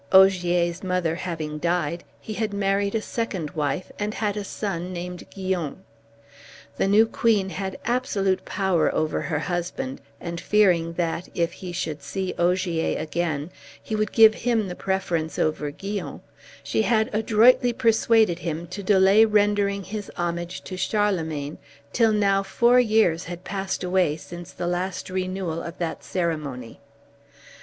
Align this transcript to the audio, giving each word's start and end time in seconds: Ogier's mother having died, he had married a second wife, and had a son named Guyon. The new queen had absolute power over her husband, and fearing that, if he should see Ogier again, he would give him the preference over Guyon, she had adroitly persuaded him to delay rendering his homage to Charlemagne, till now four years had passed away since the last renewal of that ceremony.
Ogier's 0.11 0.83
mother 0.83 1.13
having 1.13 1.59
died, 1.59 2.03
he 2.19 2.33
had 2.33 2.55
married 2.55 2.95
a 2.95 3.03
second 3.03 3.51
wife, 3.51 3.91
and 3.99 4.15
had 4.15 4.35
a 4.35 4.43
son 4.43 4.91
named 4.91 5.27
Guyon. 5.29 5.83
The 6.77 6.87
new 6.87 7.05
queen 7.05 7.49
had 7.51 7.77
absolute 7.85 8.43
power 8.43 8.91
over 8.95 9.21
her 9.21 9.37
husband, 9.37 10.01
and 10.19 10.41
fearing 10.41 10.93
that, 10.93 11.29
if 11.35 11.51
he 11.53 11.71
should 11.71 12.01
see 12.01 12.33
Ogier 12.39 12.97
again, 12.97 13.51
he 13.83 13.95
would 13.95 14.11
give 14.11 14.33
him 14.33 14.69
the 14.69 14.75
preference 14.75 15.37
over 15.37 15.69
Guyon, 15.69 16.21
she 16.63 16.81
had 16.81 17.11
adroitly 17.13 17.71
persuaded 17.71 18.39
him 18.39 18.65
to 18.69 18.81
delay 18.81 19.23
rendering 19.23 19.83
his 19.83 20.09
homage 20.15 20.61
to 20.63 20.77
Charlemagne, 20.77 21.59
till 21.93 22.11
now 22.11 22.41
four 22.41 22.79
years 22.79 23.25
had 23.25 23.43
passed 23.43 23.83
away 23.83 24.17
since 24.17 24.51
the 24.51 24.65
last 24.65 25.11
renewal 25.11 25.61
of 25.61 25.77
that 25.77 26.03
ceremony. 26.03 26.79